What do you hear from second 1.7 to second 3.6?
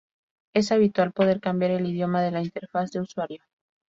idioma de la interfaz de usuario.